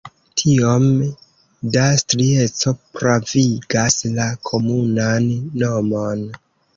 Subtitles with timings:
[0.41, 0.85] Tiom
[1.75, 5.29] da strieco pravigas la komunan
[5.65, 6.25] nomon.